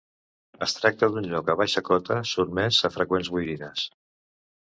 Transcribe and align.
Es 0.67 0.71
tracta 0.77 1.09
d'un 1.15 1.27
lloc 1.33 1.51
a 1.53 1.55
baixa 1.59 1.83
cota, 1.89 2.17
sotmès 2.31 2.81
a 2.89 2.93
freqüents 2.97 3.29
boirines. 3.35 3.85